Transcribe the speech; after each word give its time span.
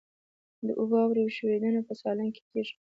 د 0.65 0.67
واورې 0.91 1.23
ښویدنه 1.35 1.81
په 1.87 1.93
سالنګ 2.01 2.31
کې 2.35 2.41
کیږي 2.49 2.69